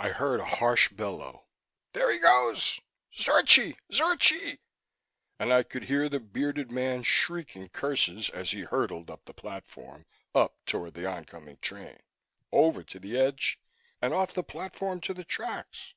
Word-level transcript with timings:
I 0.00 0.08
heard 0.08 0.40
a 0.40 0.46
harsh 0.46 0.88
bellow: 0.88 1.44
"There 1.92 2.10
he 2.10 2.18
goes! 2.18 2.80
Zorchi! 3.14 3.76
Zorchi!" 3.92 4.60
And 5.38 5.52
I 5.52 5.62
could 5.62 5.82
hear 5.84 6.08
the 6.08 6.20
bearded 6.20 6.72
man 6.72 7.02
shrieking 7.02 7.68
curses 7.68 8.30
as 8.30 8.52
he 8.52 8.62
hurtled 8.62 9.10
up 9.10 9.26
the 9.26 9.34
platform, 9.34 10.06
up 10.34 10.56
toward 10.64 10.94
the 10.94 11.04
oncoming 11.04 11.58
train, 11.60 12.00
over 12.50 12.82
to 12.84 12.98
the 12.98 13.18
edge 13.18 13.60
and 14.00 14.14
off 14.14 14.32
the 14.32 14.42
platform 14.42 15.02
to 15.02 15.12
the 15.12 15.22
tracks! 15.24 15.92